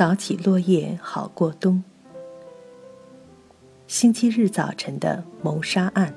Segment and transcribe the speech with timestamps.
[0.00, 1.84] 扫起落叶好过冬。
[3.86, 6.14] 星期日早晨的谋杀案。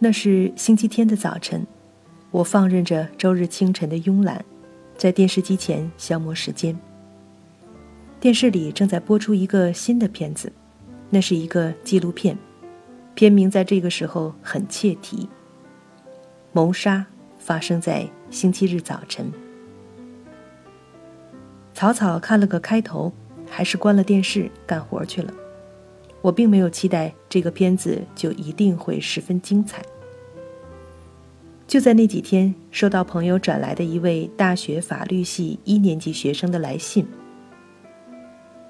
[0.00, 1.64] 那是星期天的早晨，
[2.32, 4.44] 我放任着周日清晨的慵懒，
[4.96, 6.76] 在电视机前消磨时间。
[8.18, 10.52] 电视里正在播出一个新的片子，
[11.08, 12.36] 那是一个纪录片，
[13.14, 15.28] 片名在这个时候很切题。
[16.50, 17.06] 谋杀
[17.38, 19.30] 发生在星期日早晨。
[21.78, 23.12] 草草看了个开头，
[23.48, 25.32] 还是关了电视干活去了。
[26.20, 29.80] 我并没有期待这个片子就一定会十分精彩。
[31.68, 37.06] 就在那几天，收到朋友转来的一位大学法律系一年级学生的来信。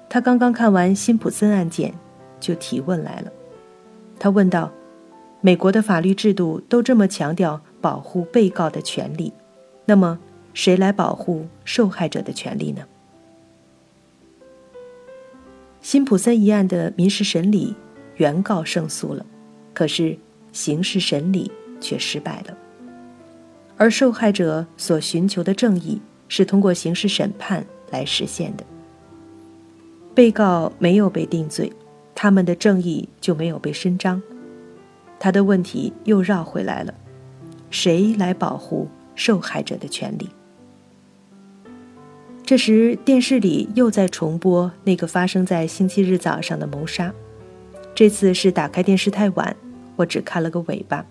[0.07, 1.91] 他刚刚看完辛普森案件，
[2.39, 3.31] 就提问来了。
[4.19, 4.71] 他问道
[5.41, 9.33] ：“美国的法律制度都这么强调保护被告的权利，
[9.85, 10.19] 那么
[10.53, 12.83] 谁来保护受害者的权利呢？”
[15.89, 17.75] 辛普森一案的民事审理，
[18.17, 19.25] 原告胜诉了，
[19.73, 20.15] 可是
[20.51, 21.51] 刑事审理
[21.81, 22.55] 却失败了。
[23.75, 28.63] 而受害者所寻求的正义，是通过刑事审判来实现的。
[30.13, 31.73] 被告没有被定罪，
[32.13, 34.21] 他们的正义就没有被伸张。
[35.19, 36.93] 他的问题又绕回来了：
[37.71, 40.29] 谁来保护受害者的权利？
[42.49, 47.13] 这时，电视里又在重播那个发生在星期日早上的谋杀。
[47.93, 49.55] 这次是打开电视太晚，
[49.95, 51.05] 我只看了个尾巴，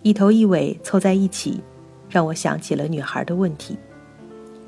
[0.00, 1.60] 一头一尾凑在一起，
[2.08, 3.76] 让我想起了女孩的问题。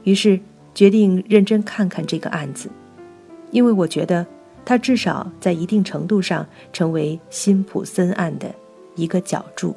[0.05, 0.39] 于是
[0.75, 2.69] 决定认真看看这个案子，
[3.51, 4.27] 因为我觉得
[4.67, 8.55] 它至少在一定程度上成为辛普森案的
[8.97, 9.75] 一个角柱。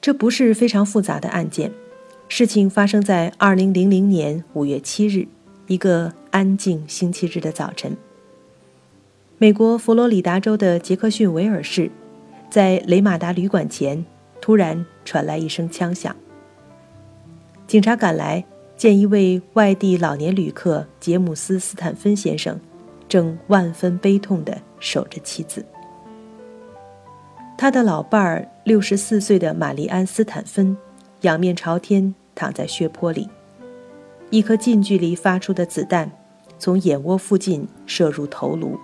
[0.00, 1.72] 这不是非常复杂的案件。
[2.36, 5.24] 事情发生在二零零零年五月七日，
[5.68, 7.96] 一个安静星期日的早晨。
[9.38, 11.88] 美国佛罗里达州的杰克逊维尔市，
[12.50, 14.04] 在雷马达旅馆前，
[14.40, 16.16] 突然传来一声枪响。
[17.68, 18.44] 警察赶来，
[18.76, 22.58] 见一位外地老年旅客杰姆斯·斯坦芬先生，
[23.08, 25.64] 正万分悲痛地守着妻子。
[27.56, 30.76] 他的老伴儿六十四岁的玛丽安·斯坦芬。
[31.20, 33.28] 仰面朝天躺在血泊里，
[34.30, 36.10] 一颗近距离发出的子弹
[36.58, 38.78] 从眼窝附近射入头颅，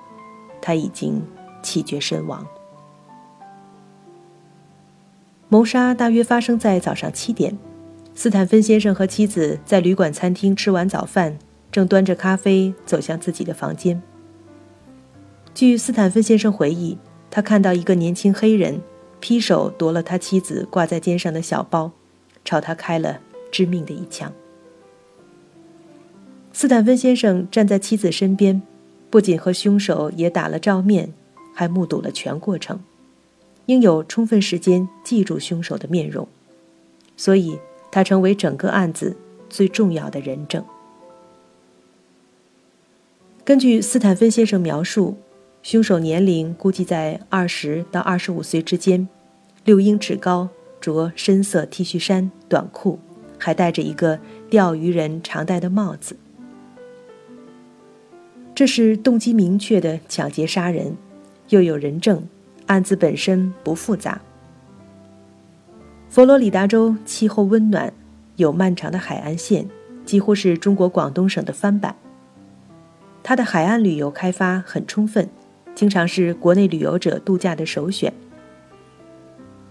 [0.61, 1.23] 他已经
[1.63, 2.47] 气绝身亡。
[5.49, 7.59] 谋杀大约发生在早上七点，
[8.15, 11.39] 斯坦芬先生和妻子在旅馆餐厅吃完早饭，
[11.73, 14.01] 正端着咖啡走向自己的房间。
[15.53, 16.97] 据斯坦芬先生回忆，
[17.31, 18.81] 他看到一个年轻黑人
[19.19, 21.91] 劈手夺了他妻子挂在肩上的小包。
[22.43, 24.33] 朝他开了致命的一枪。
[26.53, 28.61] 斯坦芬先生站在妻子身边，
[29.09, 31.13] 不仅和凶手也打了照面，
[31.55, 32.81] 还目睹了全过程，
[33.67, 36.27] 应有充分时间记住凶手的面容，
[37.17, 37.59] 所以
[37.91, 39.17] 他成为整个案子
[39.49, 40.65] 最重要的人证。
[43.45, 45.17] 根据斯坦芬先生描述，
[45.63, 49.09] 凶手年龄估计在二十到二十五岁之间，
[49.65, 50.49] 六英尺高。
[50.81, 52.99] 着深色 T 恤衫、短裤，
[53.41, 54.21] 还戴着一个
[54.51, 56.15] 钓鱼人常戴的帽子。
[58.55, 60.95] 这是动机明确的抢劫杀人，
[61.49, 62.23] 又有人证，
[62.67, 64.21] 案子本身不复杂。
[66.11, 67.91] 佛罗里达州气候温暖，
[68.37, 69.67] 有漫长的海岸线，
[70.05, 71.97] 几乎是中国广东省的翻版。
[73.23, 75.29] 它的海岸旅游开发很充分，
[75.75, 78.13] 经常是国内旅游者度假的首选。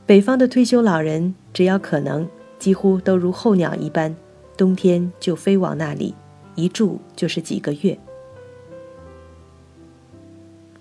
[0.05, 2.27] 北方的退休老人，只要可能，
[2.59, 4.15] 几乎都如候鸟一般，
[4.55, 6.13] 冬天就飞往那里，
[6.53, 7.97] 一住就是几个月。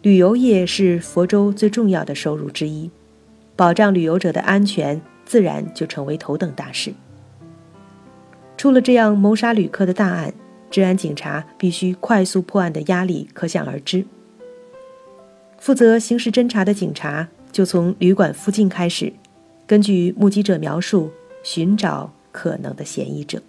[0.02, 2.90] 旅游业是佛州最重要的收入之一，
[3.56, 6.92] 保障旅游者的安全，自然就成为头等大事。
[8.56, 10.34] 出了这样谋杀旅客的大案，
[10.70, 14.04] 治安警察必须快速破案的压力可想而知。
[15.58, 17.28] 负责刑事侦查的警察。
[17.50, 19.10] 就从旅馆附近开始，
[19.66, 21.10] 根据目击者描述
[21.43, 23.40] 寻找可能的嫌疑者。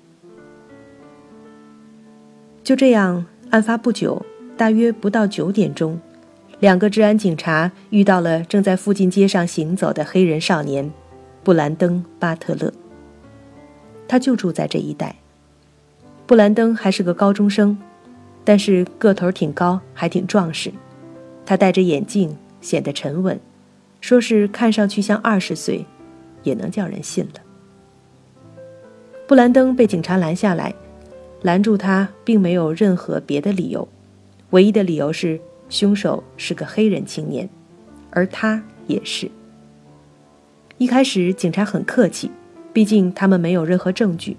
[2.64, 4.26] 就这样，案发不久，
[4.56, 6.00] 大约不到九点钟，
[6.60, 10.92] 两个治安警察遇到了正在附近街上行走的黑人少年
[11.44, 12.72] 布兰登·巴特勒。
[14.08, 15.16] 他就住在这一带。
[16.28, 17.78] 布兰登还是个高中生，
[18.44, 20.72] 但是个头挺高，还挺壮实。
[21.46, 23.40] 他戴着眼镜，显得沉稳。
[24.02, 25.86] 说是看上去像二十岁，
[26.44, 27.42] 也能叫人信了。
[29.30, 30.74] 布兰登被警察拦下来，
[31.44, 33.88] 拦住他并没有任何别的理由，
[34.50, 35.40] 唯一的理由是
[35.70, 37.48] 凶手是个黑人青年，
[38.10, 39.30] 而他也是。
[40.80, 42.32] 一开始警察很客气，
[42.74, 44.36] 毕竟他们没有任何证据，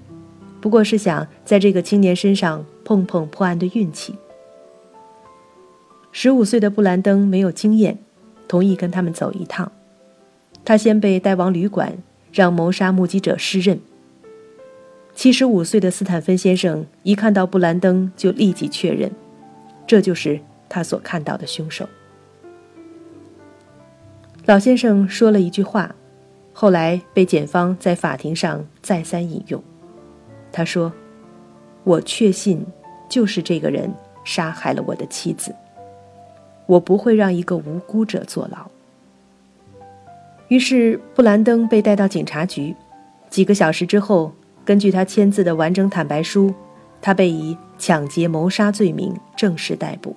[0.61, 4.17] 不过是想在这个青年身上碰碰破案的运气。
[6.11, 7.97] 十五岁的布兰登没有经验，
[8.49, 9.71] 同意跟他们走一趟。
[10.65, 11.97] 他先被带往旅馆，
[12.33, 13.79] 让谋杀目击者试认。
[15.21, 19.13] 七十五岁的斯坦芬先生一看到布兰登，就立即确认，
[19.87, 21.87] 这就是他所看到的凶手。
[24.47, 25.95] 老先生说了一句话，
[26.55, 29.63] 后来被检方在法庭上再三引用。
[30.51, 30.91] 他说
[31.85, 32.65] ：“我确信，
[33.07, 33.93] 就是这个人
[34.25, 35.55] 杀害了我的妻子。
[36.65, 38.67] 我不会让一个无辜者坐牢。”
[40.49, 42.75] 于是，布兰登被带到警察局。
[43.29, 44.33] 几个小时之后，
[44.65, 46.55] 根据他签字的完整坦白书，
[47.01, 50.15] 他被以抢劫谋杀罪名正式逮捕。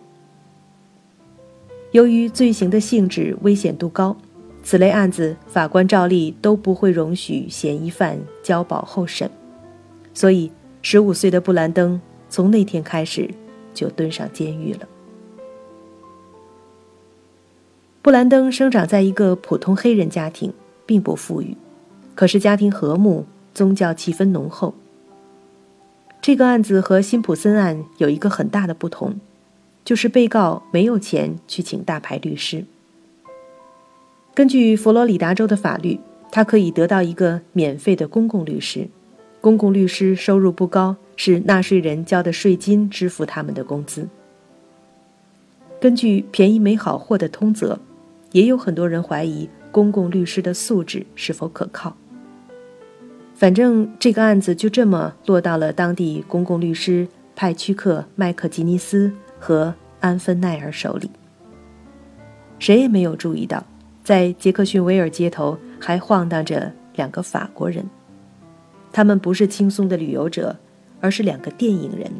[1.92, 4.16] 由于罪行的性质危险度高，
[4.64, 9.30] 此类案子法官照例都不会容许嫌疑犯交保候审，
[10.14, 10.52] 所以
[10.82, 13.30] 十五岁的布兰登从那天开始
[13.74, 14.88] 就蹲上监狱了。
[18.02, 20.52] 布兰登生长在一个普通黑人家庭，
[20.86, 21.56] 并不富裕，
[22.16, 24.74] 可是家庭和睦，宗教气氛浓厚。
[26.22, 29.16] 这个案子和辛普森案有一个很大的不同，
[29.84, 32.66] 就是被告没有钱去请大牌律师。
[34.34, 36.00] 根据佛罗里达州的法律，
[36.32, 38.88] 他可以得到一个免费的公共律师，
[39.42, 44.08] 公共律师收入不高，是纳税人交的税金支付他们的工资。
[45.80, 47.80] 根据便宜没好货的通则。
[48.34, 51.96] 也有很多人怀疑公共律师的素质是否可靠。
[53.36, 61.10] 反正这个案子就这么落到了当地公共律师派屈克·麦克吉尼斯和安芬奈尔手里。
[62.60, 63.64] 谁也没有注意到，
[64.04, 67.84] 在杰克逊维尔街头还晃荡着两个法国人，
[68.92, 70.56] 他们不是轻松的旅游者，
[71.02, 72.12] 而是两个电影人。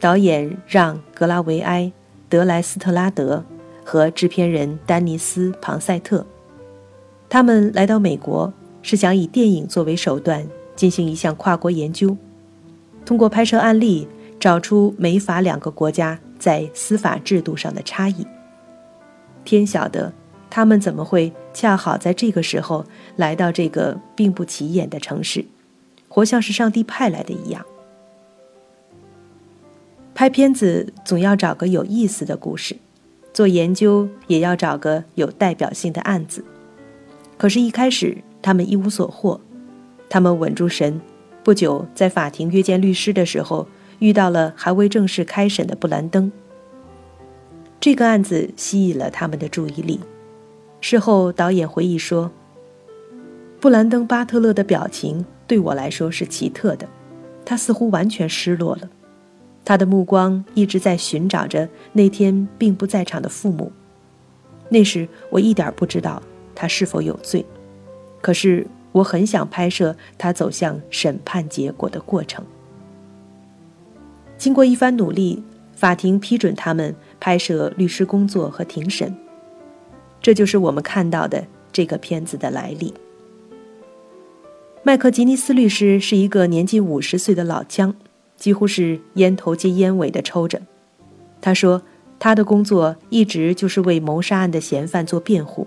[0.00, 1.92] 导演让·格拉维埃、
[2.28, 3.44] 德莱斯特拉德。
[3.90, 6.26] 和制片人丹尼斯·庞塞特，
[7.26, 12.16] 他们来到美国是想以电影作为手段进行一项跨国研究，
[13.04, 14.06] 通过拍摄案例
[14.38, 18.26] 找出美法两个国家在司法制度上的差异。
[19.44, 20.12] 天晓得
[20.50, 22.84] 他们怎么会恰好在这个时候
[23.16, 25.44] 来到这个并不起眼的城市，
[26.08, 27.64] 活像是上帝派来的一样。
[30.14, 32.76] 拍片子总要找个有意思的故事。
[33.30, 36.44] 做研究也要找个有代表性的案子，
[37.36, 39.40] 可是，一开始他们一无所获。
[40.08, 41.00] 他们稳住神，
[41.44, 43.66] 不久在法庭约见律师的时候，
[43.98, 46.30] 遇到了还未正式开审的布兰登。
[47.80, 50.00] 这个案子吸引了他们的注意力。
[50.80, 52.30] 事后，导演回忆说
[53.60, 56.88] ：“布兰登·巴特勒的表情对我来说是奇特的，
[57.44, 58.88] 他似乎完全失落了。”
[59.64, 63.70] 他的目光一直在寻找着那天并不在场的父母。
[64.70, 66.22] 那时我一点不知道
[66.54, 67.44] 他是否有罪，
[68.20, 72.44] 可是我很想拍摄他走向审判结果的过程。
[74.36, 75.42] 经过一番努力，
[75.74, 79.14] 法庭批准他们拍摄律师工作和庭审。
[80.20, 82.92] 这就是我们看到的这个片子的来历。
[84.82, 87.94] 麦克吉尼斯律师是一个年近五十岁的老将。
[88.38, 90.62] 几乎是烟头接烟尾的抽着。
[91.40, 91.82] 他说
[92.20, 95.66] ：“他的工作一直就是为谋杀案的嫌犯做辩护。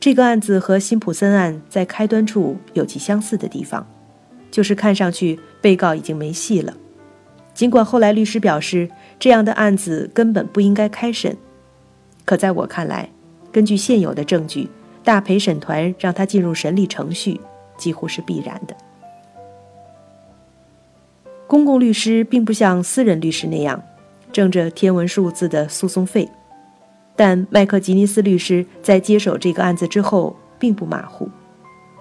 [0.00, 3.86] 这个案子和辛普森案在开端处有其相似的地方，
[4.50, 6.72] 就是看上去被告已经没戏了。
[7.52, 8.88] 尽管后来律师表示
[9.18, 11.36] 这样的案子根本不应该开审，
[12.24, 13.10] 可在我看来，
[13.52, 14.70] 根据现有的证据，
[15.04, 17.38] 大陪审团让他进入审理程序
[17.76, 18.74] 几乎是必然的。”
[21.46, 23.82] 公共律师并不像私人律师那样
[24.32, 26.26] 挣着天文数字的诉讼费，
[27.20, 31.28] 但麦克吉尼斯律师在接手这个案子之后并不马虎。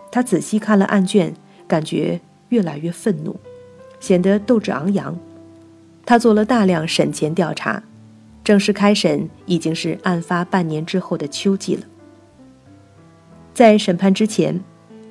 [0.10, 1.34] 他仔细看了案卷，
[1.68, 3.36] 感觉越来越愤怒，
[4.00, 5.14] 显得斗志昂扬。
[6.06, 7.84] 他做了大量审前调查，
[8.46, 11.82] 正式开审已经是案发半年之后的秋季了。
[13.54, 14.58] 在审判之前，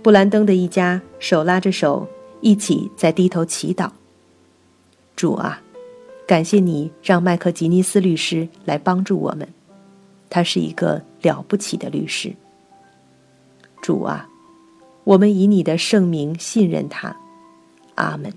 [0.03, 2.09] 布兰登的一家手拉着手
[2.41, 3.91] 一起在低头祈祷。
[5.15, 5.61] 主啊，
[6.27, 9.47] 感谢你让麦克吉尼斯律师来帮助我们，
[10.31, 12.35] 他是一个了不起的律师。
[13.83, 14.29] 主啊，
[15.05, 17.17] 我们以你的圣名信任他。
[17.95, 18.33] 阿门。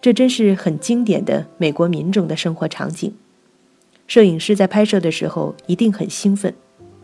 [0.00, 3.14] 这真是很经典的美国民众的生活场景。
[4.06, 6.54] 摄影师在拍摄的时候一定很兴奋，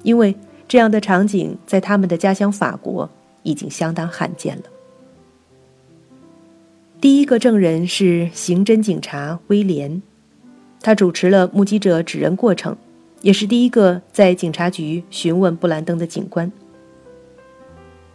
[0.02, 0.35] 因为
[0.66, 3.09] 这样的场景在他们的家乡法国
[3.42, 4.64] 已经相当罕见了。
[7.00, 10.02] 第一个证人是刑侦警察威廉，
[10.86, 12.76] 他主持了目击者指认过程，
[13.20, 16.52] 也是第一个在警察局询问布兰登的警官。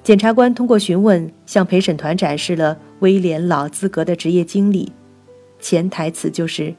[0.01, 4.89] 检察官通过询问，向陪审团展示了威廉老资格的职业经历，
[5.59, 6.73] 潜台词就是：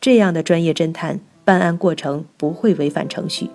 [0.00, 3.48] 这样的专业侦探办案过程不会违反程序，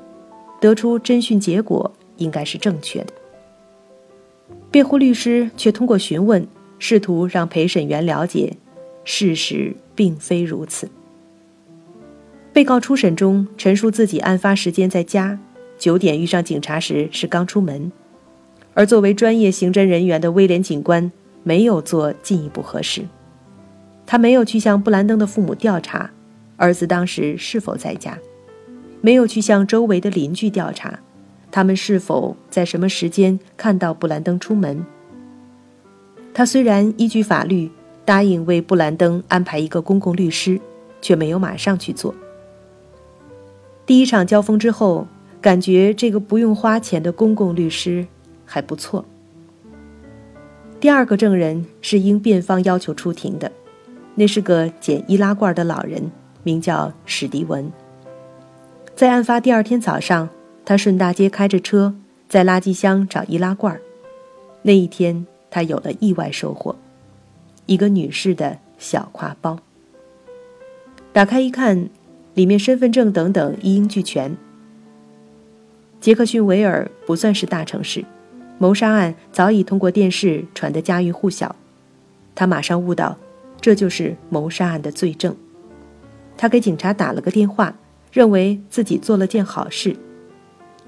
[0.61, 3.11] 得出侦讯结果应该是正确的。
[4.71, 6.47] 辩护律师却通过询问，
[6.79, 8.55] 试图让陪审员了解，
[9.03, 10.87] 事实并非如此。
[12.53, 15.39] 被告初审中陈述自己案发时间在家，
[15.77, 17.89] 九点遇上警察时是刚出门。
[18.73, 21.09] 而作为专业刑侦人员的威廉警官
[21.43, 23.03] 没有做进一步核实，
[24.05, 26.11] 他没有去向布兰登的父母调查
[26.57, 28.17] 儿子当时是否在家，
[28.99, 30.99] 没有去向周围的邻居调查
[31.49, 34.85] 他们是否在什么时间看到布兰登出门。
[36.33, 37.71] 他虽然依据法律
[38.03, 40.59] 答应为布兰登安排一个公共律师，
[41.01, 42.13] 却没有马上去做。
[43.85, 45.07] 第一场交锋之后，
[45.41, 48.07] 感觉这个不用花钱的公共律师。
[48.51, 49.05] 还不错。
[50.81, 53.49] 第二个证人是应辩方要求出庭的，
[54.13, 56.11] 那是个捡易拉罐的老人，
[56.43, 57.71] 名叫史迪文。
[58.93, 60.27] 在案发第二天早上，
[60.65, 61.95] 他顺大街开着车，
[62.27, 63.79] 在垃圾箱找易拉罐。
[64.63, 66.75] 那一天，他有了意外收获，
[67.67, 69.57] 一个女士的小挎包。
[71.13, 71.89] 打开一看，
[72.33, 74.35] 里面身份证等等一应俱全。
[75.99, 78.03] 杰克逊维尔不算是大城市。
[78.57, 81.55] 谋杀案早已通过电视传得家喻户晓，
[82.35, 83.17] 他马上悟到，
[83.59, 85.35] 这就是谋杀案的罪证。
[86.37, 87.75] 他给警察打了个电话，
[88.11, 89.95] 认为自己做了件好事，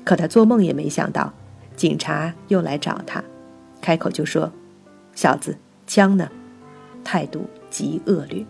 [0.04, 1.34] 可他做梦也没想到，
[1.76, 3.24] 警察又来找他，
[3.82, 4.52] 开口就说
[5.16, 5.58] ：“小子，
[5.88, 6.30] 枪呢？”
[7.04, 8.46] 态度极恶劣。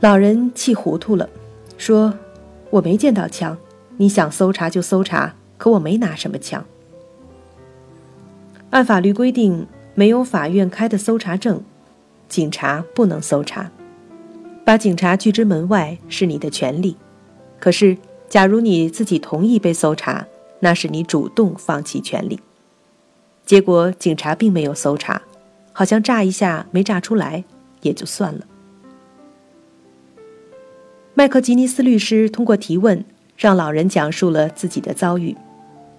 [0.00, 1.28] 老人气糊涂了，
[1.78, 2.12] 说
[2.68, 3.56] ：“我没见到枪，
[3.96, 6.62] 你想搜查就搜查，可我没拿什么枪。”
[8.70, 11.62] 按法律规定，没有法院开的搜查证，
[12.28, 13.70] 警察不能搜查。
[14.66, 16.96] 把警察拒之门外是你的权利，
[17.58, 17.96] 可是，
[18.28, 20.26] 假如你自己同意被搜查，
[20.60, 22.38] 那是你主动放弃权利。
[23.46, 25.22] 结果警察并没有搜查，
[25.72, 27.42] 好像炸一下没炸出来
[27.80, 28.40] 也就算了。
[31.18, 33.02] 麦克吉尼斯律师通过提问，
[33.38, 35.34] 让老人讲述了自己的遭遇。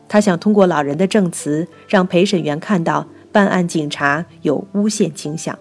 [0.07, 5.57] 他想通过老人的证词，让陪审员看到办案警察有诬陷倾向。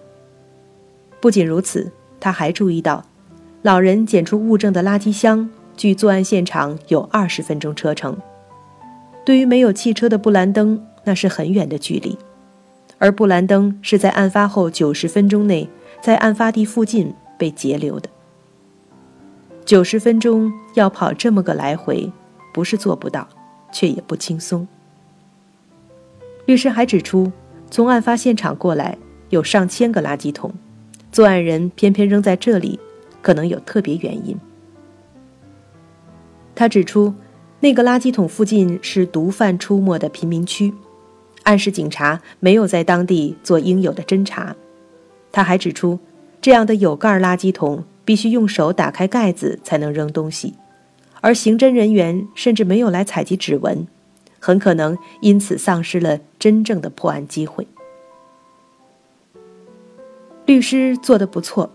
[1.19, 3.03] 不仅如此，他还注意到，
[3.63, 8.15] 老人捡出物证的垃圾箱距作案现场有二十分钟车程。
[9.25, 12.15] 对于没有汽车的布兰登，那是很远的距离。
[12.99, 15.67] 而布兰登是在案发后九十分钟内，
[15.99, 18.07] 在案发地附近被截留的。
[19.67, 22.11] 九十分钟要跑这么个来回，
[22.51, 23.27] 不是做不到。
[23.69, 24.65] 却也不轻松。
[26.45, 27.29] 律师还指出，
[27.69, 28.97] 从案发现场过来
[29.29, 30.53] 有上千个垃圾桶，
[31.11, 32.79] 作案人偏偏扔在这里，
[33.21, 34.37] 可能有特别原因。
[36.55, 37.13] 他指出，
[37.59, 40.73] 那个垃圾桶附近是毒贩出没的贫民区，
[41.43, 44.55] 暗示警察没有在当地做应有的侦查。
[45.29, 45.99] 他还指出，
[46.41, 50.53] 这样的有盖垃圾桶必须用手打开盖子才能扔东西。
[51.19, 53.85] 而刑侦人员甚至没有来采集指纹，
[54.39, 57.67] 很可能因此丧失了真正的破案机会。
[60.45, 61.69] 律师做的不错，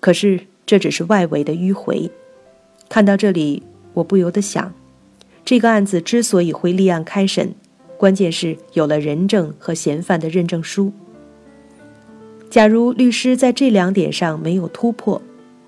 [0.00, 2.10] 可是这只是外围的迂回。
[2.88, 3.62] 看到这里，
[3.94, 4.74] 我不由得想，
[5.44, 7.54] 这个案子之所以会立案开审，
[7.96, 10.92] 关键是有了人证和嫌犯的认证书。
[12.50, 15.22] 假如律师在这两点上没有突破，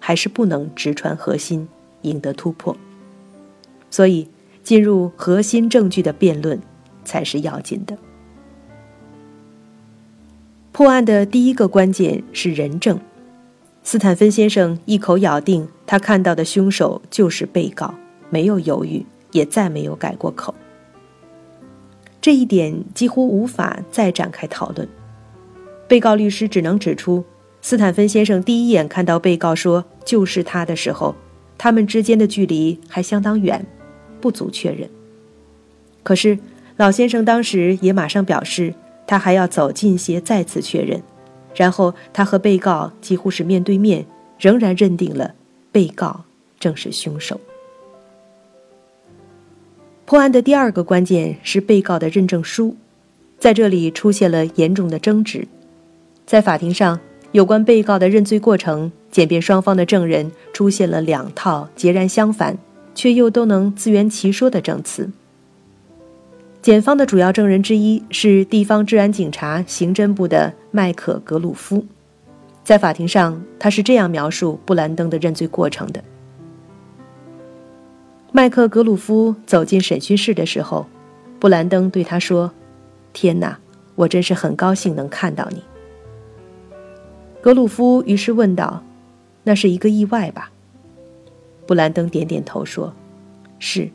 [0.04, 1.68] 还是不能直穿核心，
[2.00, 2.76] 赢得突破。
[3.88, 4.28] 所以，
[4.64, 6.60] 进入核心证据的辩论
[7.04, 7.96] 才是要紧的。
[10.72, 12.98] 破案的第一个关键是人证。
[13.84, 17.94] 斯坦芬先生一口咬定他看到的凶手就是被告，
[18.28, 20.52] 没有犹豫，也再没有改过口。
[22.20, 24.88] 这一点几乎无法再展开讨论。
[25.86, 27.24] 被告律师只能指出，
[27.62, 31.14] 斯坦芬先生第一眼看到被告说“就是他”的时候，
[31.56, 33.64] 他们之间的距离还相当远。
[34.20, 34.88] 不足确认。
[36.04, 36.38] 可是，
[36.76, 38.72] 老先生当时也马上表示，
[39.04, 41.02] 他还要走近些再次确认。
[41.56, 44.06] 然后他和被告几乎是面对面，
[44.38, 45.34] 仍然认定了
[45.72, 46.24] 被告
[46.60, 47.40] 正是凶手。
[50.04, 52.76] 破案的第二个关键是被告的认证书，
[53.40, 55.48] 在这里出现了严重的争执。
[56.24, 57.00] 在法庭上，
[57.32, 62.56] 有关被告的认罪过程，检辩双方的证人出现了两套截然相反。
[62.94, 65.10] 却又都能自圆其说的证词。
[66.60, 71.86] 检方的主要证人之一是地方治安警察刑侦部的麦克格鲁夫，
[72.62, 76.04] 在法庭上，他是这样描述布兰登的认罪过程的：
[78.30, 80.86] 麦克格鲁夫走进审讯室的时候，
[81.40, 82.52] 布兰登对他说
[83.14, 83.58] ：“天哪，
[83.94, 85.62] 我真是很高兴能看到你。”
[87.42, 88.84] 格鲁夫于是问道
[89.42, 90.52] ：“那是一个意外吧？”
[91.66, 92.94] 布兰登点点头说
[93.58, 93.90] ：“是，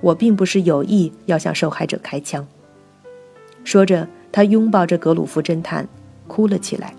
[0.00, 2.48] 我并不是有意要向受害者开枪。”
[3.64, 5.86] 说着，他拥抱着格鲁夫侦探，
[6.26, 6.94] 哭了起来。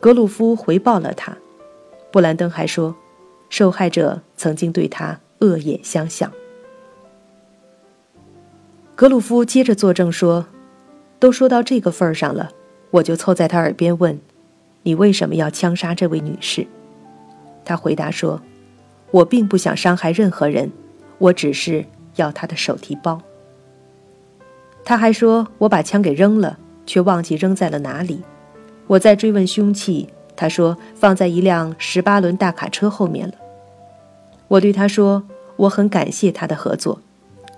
[0.00, 1.36] 格鲁夫回报了他。
[2.10, 2.96] 布兰登还说，
[3.48, 6.32] 受害者曾经对他恶言相向。
[8.96, 10.46] 格鲁夫接着作证说
[11.20, 12.50] ：“都说到这个份儿上了，
[12.90, 14.20] 我就凑在他耳边问
[14.82, 16.66] ：‘你为什么要枪杀这位女士？’
[17.64, 18.40] 他回答说。”
[19.12, 20.72] 我并不想伤害任何人，
[21.18, 21.84] 我只是
[22.16, 23.20] 要他的手提包。
[24.86, 28.22] 他还说我把枪给扔了，却忘记扔在了哪里。
[28.86, 33.34] 我在追问凶器，他说放在一辆十八轮大卡车后面了。
[34.48, 35.22] 我对他说
[35.56, 36.98] 我很感谢他的合作，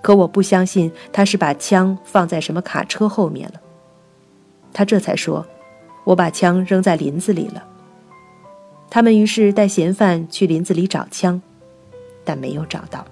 [0.01, 3.61] 可我不相信他是把枪放在什么卡车后面了。
[4.73, 5.47] 他这才说，
[6.05, 7.61] 我把枪扔在林子里了。
[8.89, 11.41] 他们于是带嫌犯去林子里找枪，
[12.23, 13.05] 但没有找到。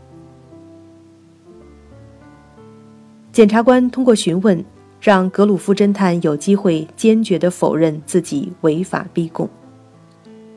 [3.33, 4.63] 检察官通过询问，
[5.01, 9.50] 让格鲁夫侦探有机会坚决地否认自己违法逼供。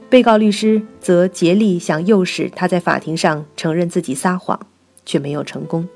[0.09, 4.61] 被告律师则竭力想诱使他在法庭上承认自己撒谎，
[5.05, 5.89] 却没有成功。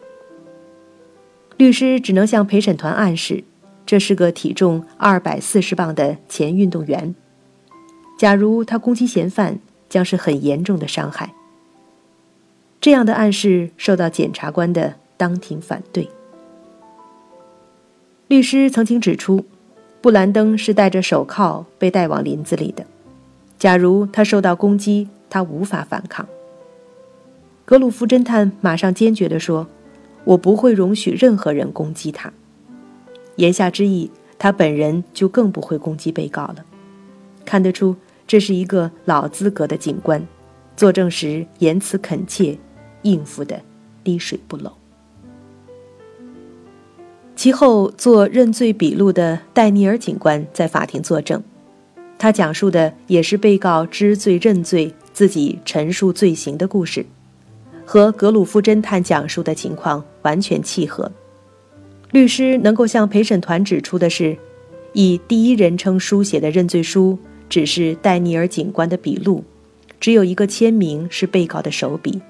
[1.59, 3.45] 律师只能向陪审团暗示，
[3.85, 7.15] 这是个体重二百四十磅的前运动员。
[8.19, 11.33] 假如他攻击嫌犯，将是很严重的伤害。
[12.81, 16.09] 这样的暗示受到检察官的当庭反对。
[18.29, 19.45] 律师曾经指出，
[20.01, 22.87] 布兰登是戴着手铐被带往林子里的。
[23.59, 26.27] 假如他受到攻击，他无法反抗。
[27.65, 29.67] 格鲁夫侦探马上坚决地说
[30.25, 32.33] ：“我不会容许任何人攻击他。”
[33.37, 36.65] 言下之意，他本人就更不会攻击被告了。
[37.45, 37.97] 看得出。
[38.27, 40.25] 这是一个老资格的警官，
[40.77, 42.57] 作证时言辞恳切，
[43.03, 43.61] 应付的
[44.05, 44.71] 滴水不漏。
[47.35, 51.43] 其后做认罪笔录的戴尼尔警官在法庭作证，
[52.21, 57.05] 他讲述的也是被告知罪认罪、自己陈述罪行的故事，
[57.85, 61.11] 和格鲁夫侦探讲述的情况完全契合。
[62.13, 64.37] 律师能够向陪审团指出的是，
[64.93, 67.19] 以第一人称书写的认罪书。
[67.49, 69.43] 只是戴尼尔警官的笔录，
[69.99, 72.23] 只有一个签名是被告的手笔。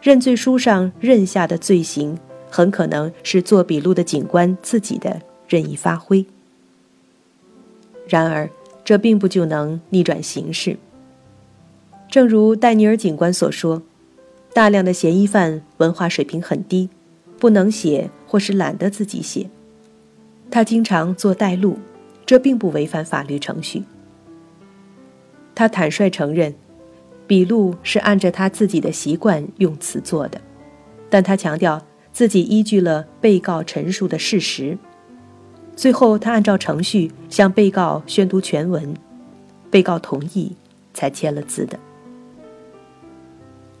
[0.00, 2.16] 认罪书上认下的罪行，
[2.48, 6.24] 很可能是做笔录的警官自己的任意发挥。
[8.06, 8.48] 然而，
[8.84, 10.76] 这并不就能逆转形势。
[12.08, 13.82] 正如戴尼尔警官所说，
[14.54, 16.88] 大量的嫌疑犯文化水平很低，
[17.40, 19.50] 不能写或是懒得自己写。
[20.50, 21.78] 他经常做带录，
[22.24, 23.82] 这并不违反法律程序。
[25.54, 26.54] 他坦率承认，
[27.26, 30.40] 笔录是按着他自己的习惯用词做的，
[31.10, 34.78] 但他强调自己依据了被告陈述的事实。
[35.76, 38.96] 最后，他按照程序向被告宣读全文，
[39.70, 40.56] 被告同意
[40.94, 41.78] 才签了字的。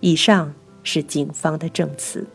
[0.00, 2.26] 以上是警方的证词。